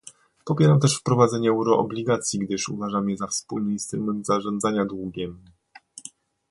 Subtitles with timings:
[0.45, 5.43] Popieram też wprowadzenie euroobligacji, gdyż uważam je za wspólny instrument zarządzania długiem